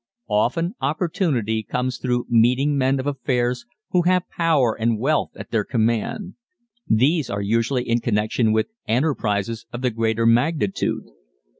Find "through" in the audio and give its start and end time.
1.99-2.25